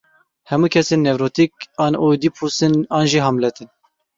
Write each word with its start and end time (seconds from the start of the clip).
Hemû 0.49 0.67
kesên 0.73 1.01
nevrotîk 1.03 1.51
an 1.85 1.93
Oîdîpûs 2.03 2.59
in 2.67 2.73
an 2.97 3.05
jî 3.11 3.19
Hamlet 3.25 3.57
in. 3.63 3.69